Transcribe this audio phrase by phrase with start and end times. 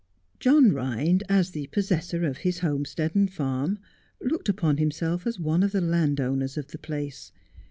[0.39, 3.77] John Bhind, as the possessor of his homestead and farm,
[4.19, 7.31] looked upon himself as one of the landowners of the place.